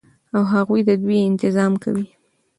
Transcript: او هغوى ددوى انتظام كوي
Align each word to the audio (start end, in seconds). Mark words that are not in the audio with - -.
او 0.35 0.43
هغوى 0.51 0.81
ددوى 0.87 1.19
انتظام 1.29 1.73
كوي 1.83 2.05